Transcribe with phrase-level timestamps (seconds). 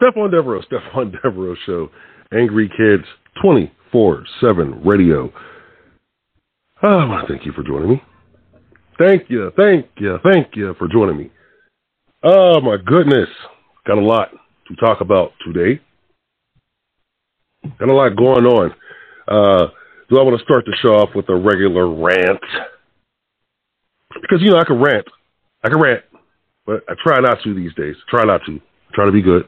[0.00, 1.90] Stephon Devereux, Stephon Devereux Show,
[2.32, 3.04] Angry Kids
[3.42, 5.32] 24 7 radio.
[6.82, 8.02] Oh, I want to thank you for joining me.
[8.98, 11.30] Thank you, thank you, thank you for joining me.
[12.22, 13.28] Oh, my goodness.
[13.86, 14.28] Got a lot
[14.68, 15.80] to talk about today.
[17.78, 18.70] Got a lot going on.
[19.26, 19.68] Uh,
[20.08, 22.40] do I want to start the show off with a regular rant?
[24.20, 25.06] Because, you know, I can rant.
[25.62, 26.02] I can rant,
[26.66, 27.96] but I try not to these days.
[28.08, 28.60] Try not to.
[28.92, 29.46] Try to be good.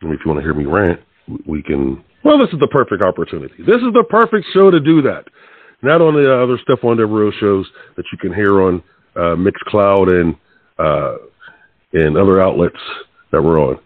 [0.00, 1.00] If you want to hear me rant,
[1.46, 2.04] we can.
[2.24, 3.54] Well, this is the perfect opportunity.
[3.58, 5.24] This is the perfect show to do that.
[5.82, 7.66] Not on the other Stephon Devereux shows
[7.96, 8.82] that you can hear on
[9.16, 10.36] uh, Mixcloud and
[10.78, 11.16] uh,
[11.92, 12.78] and other outlets
[13.32, 13.78] that we're on,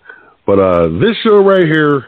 [0.47, 2.07] but uh, this show right here,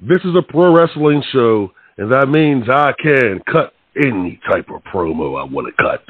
[0.00, 4.82] this is a pro wrestling show, and that means I can cut any type of
[4.84, 6.04] promo I want to cut.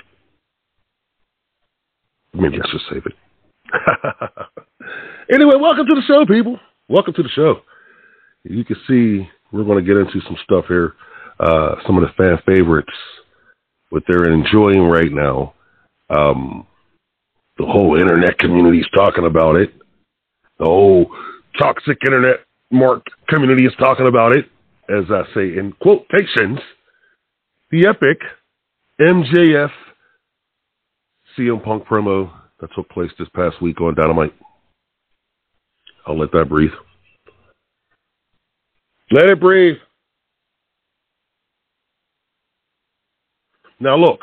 [2.34, 3.12] Maybe I should save it.
[5.32, 6.58] anyway, welcome to the show, people.
[6.88, 7.62] Welcome to the show.
[8.44, 10.94] You can see we're going to get into some stuff here.
[11.40, 12.92] Uh, some of the fan favorites,
[13.90, 15.54] what they're enjoying right now.
[16.08, 16.64] Um,
[17.58, 19.74] the whole internet community is talking about it.
[20.60, 21.10] The whole
[21.58, 24.44] toxic internet mark community is talking about it,
[24.88, 26.60] as I say in quotations.
[27.72, 28.20] The epic
[29.00, 29.72] MJF
[31.36, 34.34] CM Punk promo that took place this past week on Dynamite.
[36.06, 36.70] I'll let that breathe.
[39.10, 39.76] Let it breathe.
[43.78, 44.20] Now look,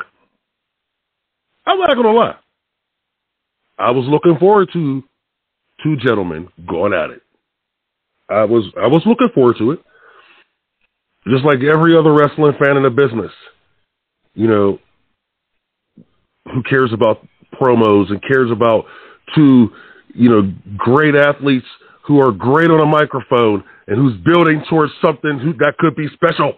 [1.66, 2.36] I'm not gonna lie.
[3.78, 5.02] I was looking forward to
[5.82, 7.22] two gentlemen going at it.
[8.28, 9.80] I was I was looking forward to it.
[11.28, 13.32] Just like every other wrestling fan in the business.
[14.34, 14.78] You know,
[16.52, 18.84] who cares about promos and cares about
[19.34, 19.68] two,
[20.14, 21.66] you know, great athletes
[22.06, 26.08] who are great on a microphone and who's building towards something who, that could be
[26.14, 26.54] special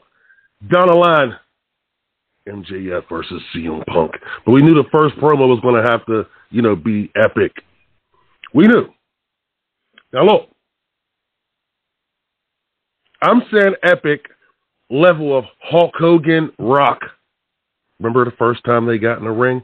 [0.73, 1.37] down the line.
[2.49, 4.13] MJF versus CM Punk.
[4.45, 7.53] But we knew the first promo was going to have to, you know, be epic.
[8.55, 8.87] We knew.
[10.13, 10.49] Now look,
[13.21, 14.27] I'm saying epic
[14.91, 17.01] level of Hulk Hogan Rock.
[17.99, 19.63] Remember the first time they got in the ring?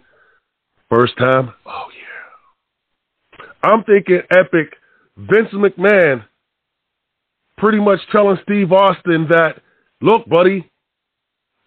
[0.91, 1.53] First time?
[1.65, 2.02] Oh yeah.
[3.63, 4.75] I'm thinking epic
[5.17, 6.25] Vince McMahon
[7.59, 9.61] pretty much telling Steve Austin that,
[10.01, 10.69] look, buddy,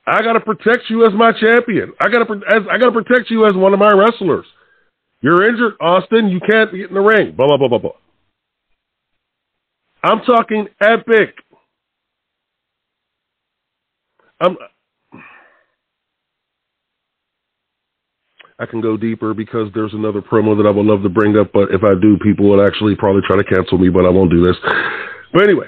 [0.08, 1.94] I got to protect you as my champion.
[2.00, 4.46] I got to as I got to protect you as one of my wrestlers.
[5.22, 6.30] You're injured, Austin.
[6.30, 7.36] You can't get in the ring.
[7.36, 7.92] Blah blah blah blah blah.
[10.04, 11.36] I'm talking epic.
[14.40, 14.58] I'm.
[18.58, 21.52] I can go deeper because there's another promo that I would love to bring up,
[21.54, 24.32] but if I do, people will actually probably try to cancel me, but I won't
[24.32, 24.56] do this.
[25.34, 25.68] But anyway,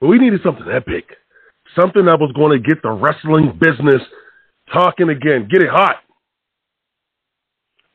[0.00, 1.04] but we needed something epic
[1.78, 4.02] something that was going to get the wrestling business
[4.72, 5.96] talking again, get it hot.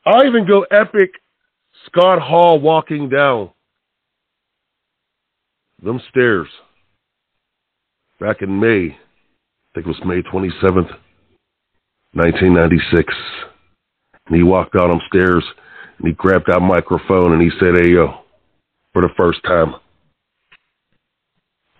[0.06, 1.10] I even go epic
[1.86, 3.50] Scott Hall walking down
[5.82, 6.48] them stairs
[8.20, 8.94] back in May.
[8.94, 10.90] I think it was May 27th,
[12.14, 13.14] 1996.
[14.32, 15.44] And he walked out on stairs
[15.98, 18.22] and he grabbed that microphone and he said, Hey, yo,
[18.94, 19.74] for the first time,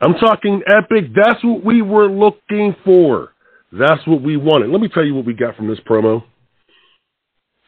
[0.02, 1.12] I'm talking epic.
[1.16, 3.30] That's what we were looking for.
[3.72, 4.68] That's what we wanted.
[4.68, 6.24] Let me tell you what we got from this promo.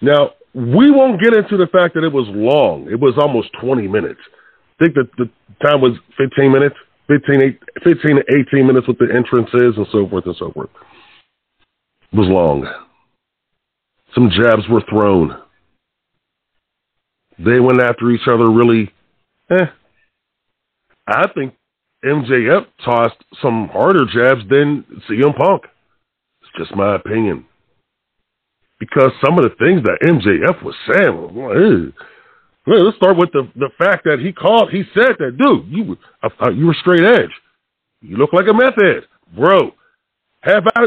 [0.02, 2.86] Now, we won't get into the fact that it was long.
[2.90, 4.20] It was almost 20 minutes.
[4.78, 5.30] I think that the
[5.64, 6.76] time was 15 minutes,
[7.08, 8.22] 15, 15 to
[8.52, 10.68] 18 minutes with the entrances and so forth and so forth.
[12.12, 12.68] It was long.
[14.14, 15.36] Some jabs were thrown.
[17.38, 18.92] They went after each other really,
[19.50, 19.66] eh.
[21.06, 21.54] I think
[22.04, 25.64] MJF tossed some harder jabs than CM Punk.
[26.42, 27.46] It's just my opinion.
[28.78, 31.94] Because some of the things that MJF was saying,
[32.66, 35.96] well, let's start with the, the fact that he called, he said that, dude, you,
[36.22, 37.30] I thought you were straight edge.
[38.00, 39.04] You look like a meth head.
[39.34, 39.72] Bro,
[40.40, 40.86] have I,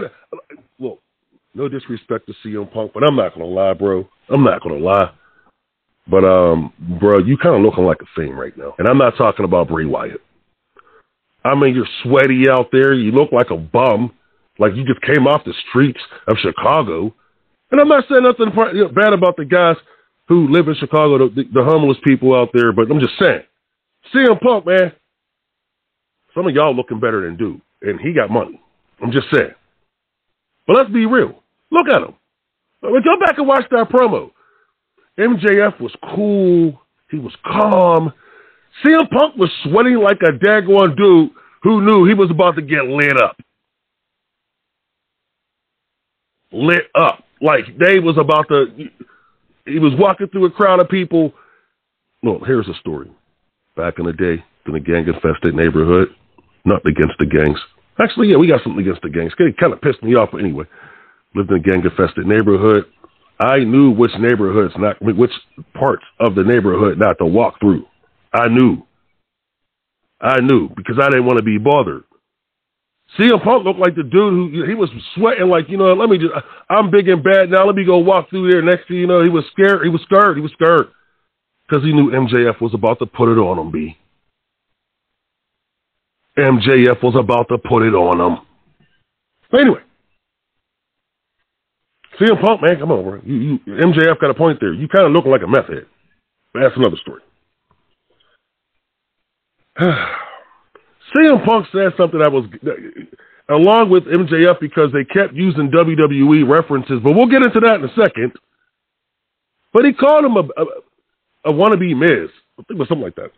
[1.58, 4.08] no disrespect to CM Punk, but I'm not to lie, bro.
[4.30, 5.12] I'm not to lie.
[6.10, 8.76] But, um, bro, you kind of looking like a fiend right now.
[8.78, 10.22] And I'm not talking about Bray Wyatt.
[11.44, 12.94] I mean, you're sweaty out there.
[12.94, 14.14] You look like a bum,
[14.60, 17.14] like you just came off the streets of Chicago.
[17.72, 18.54] And I'm not saying nothing
[18.96, 19.76] bad about the guys
[20.28, 23.42] who live in Chicago, the, the homeless people out there, but I'm just saying,
[24.14, 24.92] CM Punk, man,
[26.36, 28.62] some of y'all looking better than dude, and he got money.
[29.02, 29.56] I'm just saying.
[30.66, 31.42] But let's be real.
[31.72, 32.16] Look at him.
[32.82, 34.32] Go back and watch that promo.
[35.18, 36.80] MJF was cool
[37.10, 38.14] He was calm.
[38.86, 41.32] CM Punk was sweating like a daggone dude
[41.64, 43.38] who knew he was about to get lit up.
[46.52, 47.24] Lit up.
[47.42, 48.66] Like Dave was about to,
[49.66, 51.34] he was walking through a crowd of people.
[52.24, 53.12] Well, here's a story.
[53.76, 56.10] Back in the day, in a gang infested neighborhood,
[56.66, 57.60] nothing against the gangs.
[58.00, 59.34] Actually, yeah, we got something against the gangs.
[59.40, 60.66] It kind of pissed me off, but anyway.
[61.38, 62.86] Lived in a gang infested neighborhood.
[63.40, 65.32] I knew which neighborhoods, not which
[65.74, 67.86] parts of the neighborhood not to walk through.
[68.34, 68.82] I knew.
[70.20, 72.04] I knew because I didn't want to be bothered.
[73.20, 76.18] CM Punk looked like the dude who he was sweating like, you know, let me
[76.18, 76.34] just
[76.70, 78.64] I'm big and bad now, let me go walk through there.
[78.64, 79.84] Next thing you know, he was scared.
[79.84, 80.38] He was scared.
[80.38, 80.88] He was scared.
[81.70, 83.98] Because he knew MJF was about to put it on him, B.
[86.38, 88.40] MJF was about to put it on him.
[89.52, 89.82] But anyway.
[92.20, 94.74] CM Punk, man, come on, You, you, MJF got a point there.
[94.74, 95.86] You kind of looking like a meth head.
[96.54, 97.22] But that's another story.
[99.80, 102.46] CM Punk said something that was
[103.50, 107.86] along with MJF because they kept using WWE references, but we'll get into that in
[107.86, 108.34] a second.
[109.72, 112.30] But he called him a, a, a wannabe Miz.
[112.60, 113.32] I think it was something like that.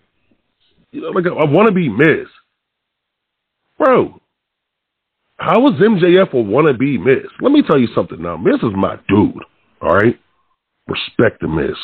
[0.92, 2.28] You know, like a, a wannabe Miz.
[3.78, 4.22] Bro,
[5.40, 7.32] how was MJF a wannabe Miz?
[7.42, 8.36] Let me tell you something now.
[8.36, 9.44] Miz is my dude,
[9.82, 10.20] all right?
[10.88, 11.76] Respect the Miz.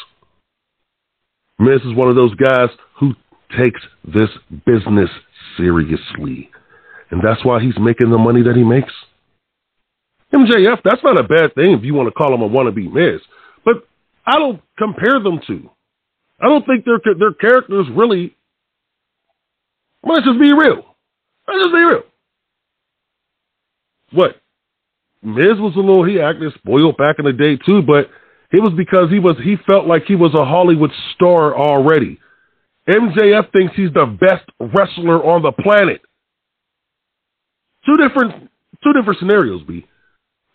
[1.57, 2.69] Miz is one of those guys
[2.99, 3.13] who
[3.57, 4.29] takes this
[4.65, 5.09] business
[5.57, 6.49] seriously.
[7.11, 8.91] And that's why he's making the money that he makes.
[10.33, 13.21] MJF, that's not a bad thing if you want to call him a wannabe Miz.
[13.63, 13.87] But
[14.27, 15.69] I don't compare them to.
[16.41, 18.35] I don't think their their characters really.
[20.03, 20.83] let's just be real.
[21.47, 22.03] Let's just be real.
[24.15, 24.41] What?
[25.21, 28.09] Miz was a little he acted spoiled back in the day too, but
[28.51, 32.19] it was because he was he felt like he was a Hollywood star already.
[32.87, 36.01] MJF thinks he's the best wrestler on the planet.
[37.85, 38.49] Two different
[38.83, 39.85] two different scenarios, B.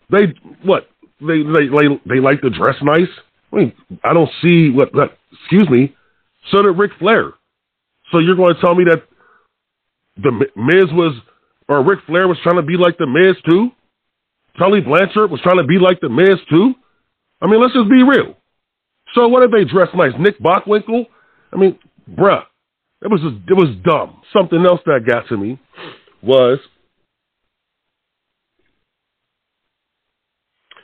[0.09, 0.87] They what?
[1.19, 3.11] They they they, they like to dress nice.
[3.51, 3.73] I mean,
[4.03, 5.95] I don't see what that excuse me.
[6.51, 7.33] So did Ric Flair.
[8.11, 9.03] So you're going to tell me that
[10.17, 11.13] the Miz was
[11.71, 13.69] or Ric Flair was trying to be like the Miz too?
[14.59, 16.73] Tully Blanchard was trying to be like the Miz too?
[17.41, 18.35] I mean, let's just be real.
[19.15, 20.11] So what if they dress nice?
[20.19, 21.05] Nick Bockwinkel?
[21.53, 21.79] I mean,
[22.09, 22.43] bruh,
[23.01, 24.21] it was just, it was dumb.
[24.33, 25.59] Something else that got to me
[26.21, 26.59] was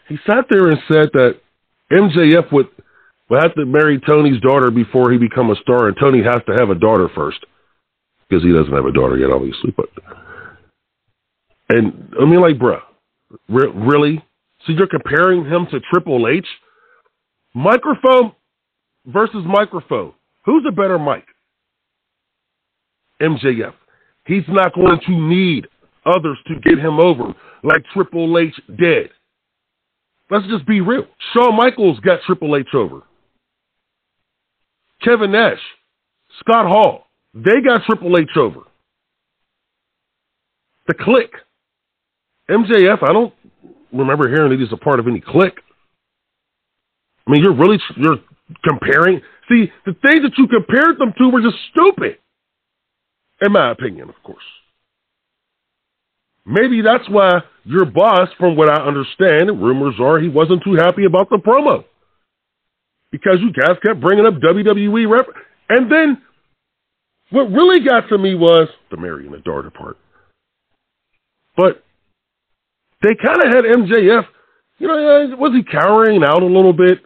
[0.07, 1.36] he sat there and said that
[1.92, 2.68] MJF would,
[3.30, 6.56] would have to marry Tony's daughter before he become a star, and Tony has to
[6.57, 7.45] have a daughter first
[8.30, 9.74] because he doesn't have a daughter yet, obviously.
[9.75, 9.89] But
[11.69, 12.81] and I mean, like, bruh,
[13.50, 14.24] re- really?
[14.66, 16.48] So you're comparing him to Triple H?
[17.54, 18.34] Microphone
[19.06, 20.14] versus microphone.
[20.46, 21.25] Who's a better mic?
[23.22, 23.74] MJF.
[24.25, 25.68] He's not going to need
[26.06, 27.34] others to get him over
[27.64, 29.10] like Triple H did.
[30.30, 31.06] Let's just be real.
[31.34, 33.02] Shawn Michaels got Triple H over.
[35.02, 35.60] Kevin Nash,
[36.40, 38.62] Scott Hall, they got Triple H over.
[40.88, 41.30] The Kliq.
[42.50, 43.34] MJF, I don't
[43.92, 45.52] remember hearing that he's a part of any Kliq.
[47.28, 48.18] I mean, you're really you're
[48.64, 49.22] comparing.
[49.50, 52.18] See, the things that you compared them to were just stupid,
[53.42, 54.44] in my opinion, of course.
[56.46, 61.04] Maybe that's why your boss, from what I understand, rumors are he wasn't too happy
[61.04, 61.84] about the promo
[63.12, 65.27] because you guys kept bringing up WWE rep,
[65.70, 66.22] and then
[67.32, 69.98] what really got to me was the marry and the daughter part.
[71.58, 71.84] But
[73.01, 74.25] they kind of had MJF,
[74.80, 77.00] you know, was he cowering out a little bit?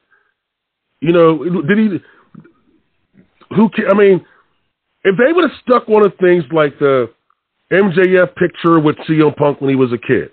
[1.00, 2.00] You know, did he?
[3.56, 3.70] Who?
[3.90, 4.26] I mean,
[5.04, 7.10] if they would have stuck one of things like the
[7.72, 10.30] MJF picture with CM Punk when he was a kid,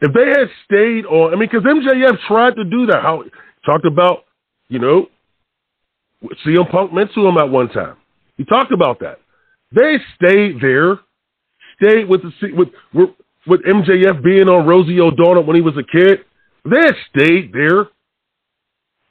[0.00, 3.02] if they had stayed on, I mean, because MJF tried to do that.
[3.02, 3.24] How
[3.64, 4.24] talked about,
[4.68, 5.06] you know,
[6.46, 7.96] CM Punk meant to him at one time.
[8.36, 9.18] He talked about that.
[9.72, 11.00] They stayed there,
[11.76, 13.10] stayed with the with
[13.46, 16.20] with MJF being on Rosie O'Donnell when he was a kid.
[16.64, 17.88] Had stayed there.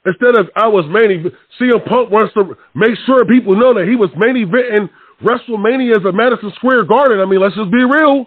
[0.04, 3.96] Instead of I was main CM Punk wants to make sure people know that he
[3.96, 4.88] was main eventing
[5.22, 7.20] WrestleMania at Madison Square Garden.
[7.20, 8.26] I mean, let's just be real.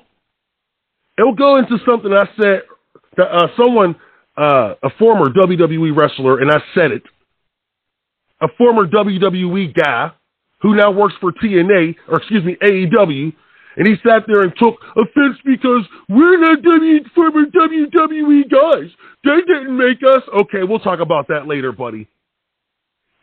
[1.18, 2.64] It'll go into something I said
[3.18, 3.96] that uh, someone,
[4.38, 7.04] uh, a former WWE wrestler, and I said it,
[8.42, 10.12] a former WWE guy
[10.62, 13.34] who now works for TNA, or excuse me, AEW,
[13.80, 18.92] and he sat there and took offense because we're not w- former WWE guys.
[19.26, 20.22] They didn't make us.
[20.42, 22.08] Okay, we'll talk about that later, buddy.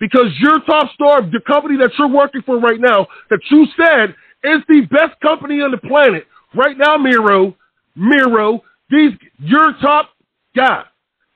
[0.00, 4.10] because your top star, the company that you're working for right now, that you said
[4.44, 7.54] is the best company on the planet right now, Miro,
[7.96, 10.10] Miro, these your top
[10.56, 10.84] guy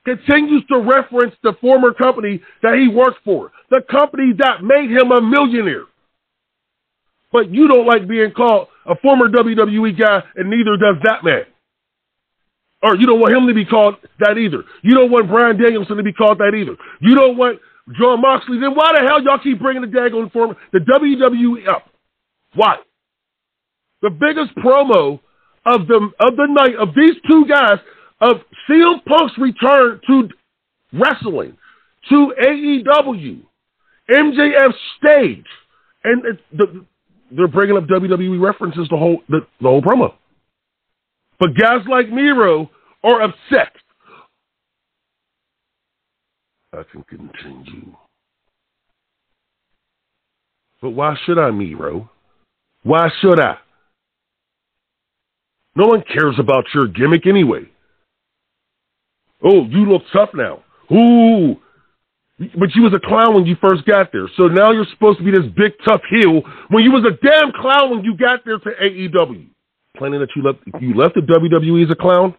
[0.05, 5.11] continues to reference the former company that he worked for, the company that made him
[5.11, 5.85] a millionaire.
[7.31, 11.43] But you don't like being called a former WWE guy, and neither does that man.
[12.83, 14.63] Or you don't want him to be called that either.
[14.81, 16.75] You don't want Bryan Danielson to be called that either.
[16.99, 17.59] You don't want
[17.97, 18.59] Jon Moxley.
[18.59, 21.85] Then why the hell y'all keep bringing the daggone form the WWE up?
[22.55, 22.77] Why?
[24.01, 25.19] The biggest promo
[25.65, 27.77] of the of the night of these two guys
[28.19, 30.29] of CM Punk's return to
[30.93, 31.57] wrestling
[32.09, 33.41] to AEW,
[34.09, 35.45] MJF stage,
[36.03, 36.85] and the,
[37.35, 40.13] they're bringing up WWE references the whole the, the whole promo.
[41.39, 42.69] But guys like Miro
[43.03, 43.73] are upset.
[46.73, 47.95] I can continue.
[50.81, 52.09] But why should I, Miro?
[52.83, 53.57] Why should I?
[55.75, 57.69] No one cares about your gimmick anyway.
[59.43, 60.63] Oh, you look tough now.
[60.91, 61.55] Ooh.
[62.57, 64.27] But you was a clown when you first got there.
[64.35, 67.51] So now you're supposed to be this big tough heel when you was a damn
[67.51, 69.47] clown when you got there to AEW.
[69.95, 72.33] Planning that you left you left the WWE as a clown?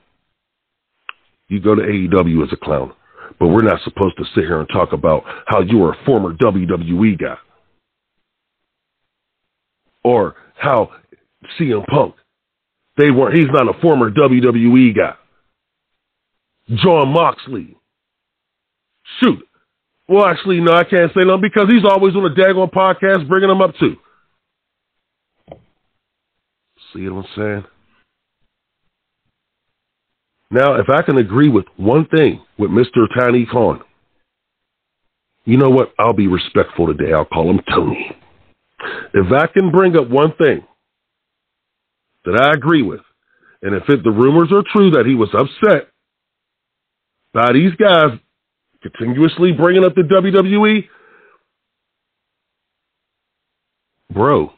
[1.48, 2.92] You go to AEW as a clown.
[3.38, 6.34] But we're not supposed to sit here and talk about how you were a former
[6.34, 7.36] WWE guy.
[10.02, 10.90] Or how
[11.60, 12.16] CM Punk.
[12.96, 15.14] They weren't he's not a former WWE guy.
[16.74, 17.76] Jon Moxley.
[19.20, 19.46] Shoot.
[20.08, 23.48] Well, actually, no, I can't say no because he's always on a daggone podcast bringing
[23.48, 23.96] them up too.
[26.92, 27.64] See what I'm saying?
[30.50, 33.06] Now, if I can agree with one thing with Mr.
[33.18, 33.80] Tiny Khan,
[35.46, 35.94] you know what?
[35.98, 37.12] I'll be respectful today.
[37.14, 38.14] I'll call him Tony.
[39.14, 40.66] If I can bring up one thing
[42.24, 43.00] that I agree with,
[43.62, 45.88] and if it, the rumors are true that he was upset
[47.32, 48.18] by these guys
[48.82, 50.84] continuously bringing up the WWE,
[54.12, 54.52] bro,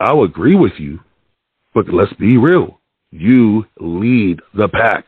[0.00, 1.00] I'll agree with you,
[1.74, 2.80] but let's be real.
[3.10, 5.06] You lead the pack.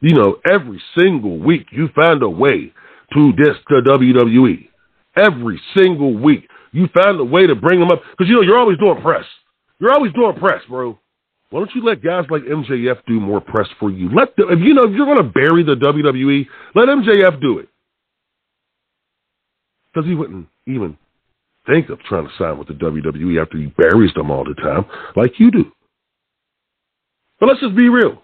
[0.00, 2.72] You know, every single week you find a way
[3.14, 4.68] to diss the WWE.
[5.16, 8.58] Every single week you find a way to bring them up because you know you're
[8.58, 9.24] always doing press.
[9.78, 10.98] You're always doing press, bro.
[11.52, 14.08] Why don't you let guys like MJF do more press for you?
[14.08, 17.58] Let the, if you know if you're going to bury the WWE, let MJF do
[17.58, 17.68] it
[19.92, 20.96] because he wouldn't even
[21.66, 24.86] think of trying to sign with the WWE after he buries them all the time
[25.14, 25.70] like you do.
[27.38, 28.22] But let's just be real.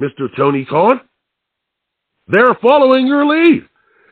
[0.00, 0.26] Mr.
[0.36, 1.00] Tony Khan,
[2.26, 3.68] they're following your lead.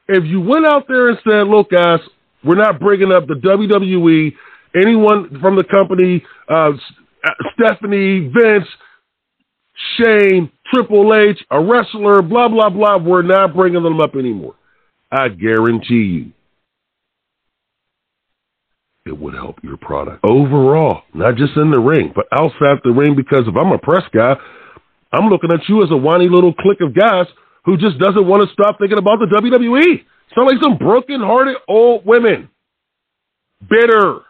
[0.07, 1.99] If you went out there and said, look, guys,
[2.45, 4.35] we're not bringing up the WWE
[4.75, 6.73] anyone from the company, uh,
[7.55, 8.67] Stephanie, Vince,
[9.97, 12.99] Shane, Triple H, a wrestler, blah, blah, blah.
[12.99, 14.55] We're not bringing them up anymore.
[15.11, 16.33] I guarantee you
[19.09, 23.17] it would help your product overall, not just in the ring, but outside the ring.
[23.17, 24.35] Because if I'm a press guy,
[25.13, 27.27] I'm looking at you as a whiny little clique of guys
[27.65, 30.05] who just doesn't want to stop thinking about the WWE.
[30.35, 32.51] Sound like some broken-hearted old women,
[33.69, 34.21] bitter,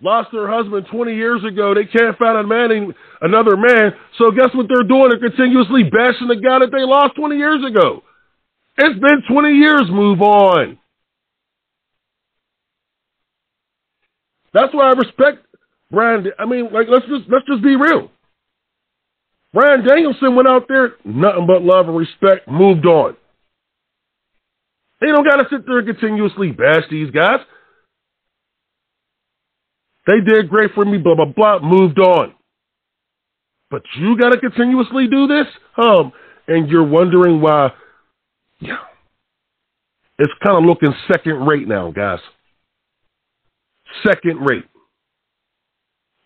[0.00, 1.74] lost their husband 20 years ago.
[1.74, 3.92] They can't find a man, another man.
[4.18, 5.10] So guess what they're doing?
[5.10, 8.02] They're continuously bashing the guy that they lost 20 years ago.
[8.78, 9.84] It's been 20 years.
[9.90, 10.78] Move on.
[14.52, 15.46] That's why I respect
[15.90, 16.26] Bryan.
[16.38, 18.10] I mean, like let's just let's just be real.
[19.52, 23.16] Bryan Danielson went out there, nothing but love and respect, moved on.
[25.00, 27.40] They don't got to sit there and continuously bash these guys.
[30.10, 32.34] They did great for me, blah, blah, blah, moved on.
[33.70, 35.46] But you got to continuously do this?
[35.76, 36.10] Um,
[36.48, 37.70] and you're wondering why,
[38.58, 38.78] yeah.
[40.18, 42.18] It's kind of looking second rate now, guys.
[44.04, 44.64] Second rate.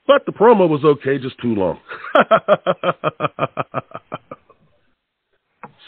[0.06, 1.78] But the promo was okay, just too long.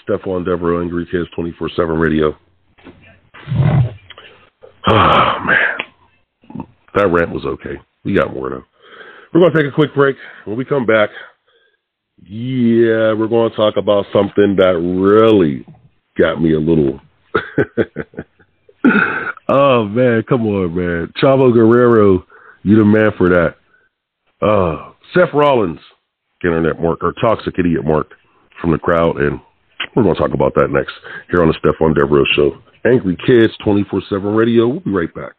[0.07, 2.37] Stephon Devereux, Angry Kids 24 7 radio.
[4.89, 5.76] Oh, man.
[6.97, 7.79] That rant was okay.
[8.05, 8.65] We got more though.
[9.33, 10.17] We're going to take a quick break.
[10.45, 11.11] When we come back,
[12.23, 15.67] yeah, we're going to talk about something that really
[16.19, 16.99] got me a little.
[19.49, 21.13] oh man, come on, man.
[21.23, 22.25] Chavo Guerrero,
[22.63, 23.57] you the man for that.
[24.41, 25.81] Uh, Seth Rollins,
[26.43, 28.09] internet mark or toxic idiot mark
[28.61, 29.41] from the crowd, and
[29.95, 30.93] We're going to talk about that next
[31.31, 32.59] here on the Stephon Devereux Show.
[32.85, 34.69] Angry Kids 24 7 Radio.
[34.69, 35.33] We'll be right back.